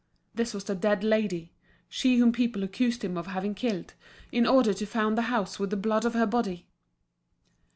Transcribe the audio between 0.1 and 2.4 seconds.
This was the dead lady, she whom